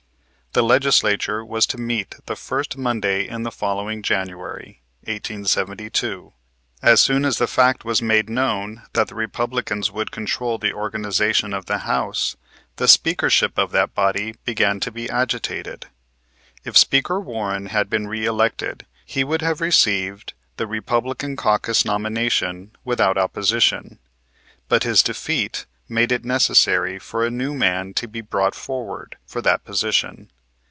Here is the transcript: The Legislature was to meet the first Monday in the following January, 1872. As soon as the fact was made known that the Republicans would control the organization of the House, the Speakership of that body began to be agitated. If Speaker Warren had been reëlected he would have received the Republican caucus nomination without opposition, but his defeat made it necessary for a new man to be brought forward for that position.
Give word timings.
The 0.53 0.61
Legislature 0.63 1.45
was 1.45 1.65
to 1.67 1.77
meet 1.77 2.15
the 2.25 2.35
first 2.35 2.75
Monday 2.77 3.25
in 3.25 3.43
the 3.43 3.51
following 3.53 4.01
January, 4.01 4.81
1872. 5.03 6.33
As 6.81 6.99
soon 6.99 7.23
as 7.23 7.37
the 7.37 7.47
fact 7.47 7.85
was 7.85 8.01
made 8.01 8.29
known 8.29 8.81
that 8.91 9.07
the 9.07 9.15
Republicans 9.15 9.91
would 9.93 10.11
control 10.11 10.57
the 10.57 10.73
organization 10.73 11.53
of 11.53 11.67
the 11.67 11.77
House, 11.77 12.35
the 12.75 12.89
Speakership 12.89 13.57
of 13.57 13.71
that 13.71 13.95
body 13.95 14.35
began 14.43 14.81
to 14.81 14.91
be 14.91 15.09
agitated. 15.09 15.85
If 16.65 16.75
Speaker 16.77 17.21
Warren 17.21 17.67
had 17.67 17.89
been 17.89 18.07
reëlected 18.07 18.81
he 19.05 19.23
would 19.23 19.41
have 19.41 19.61
received 19.61 20.33
the 20.57 20.67
Republican 20.67 21.37
caucus 21.37 21.85
nomination 21.85 22.71
without 22.83 23.17
opposition, 23.17 23.99
but 24.67 24.83
his 24.83 25.01
defeat 25.01 25.65
made 25.87 26.11
it 26.11 26.25
necessary 26.25 26.99
for 26.99 27.25
a 27.25 27.31
new 27.31 27.53
man 27.53 27.93
to 27.93 28.05
be 28.05 28.19
brought 28.19 28.53
forward 28.53 29.15
for 29.25 29.41
that 29.43 29.63
position. 29.63 30.29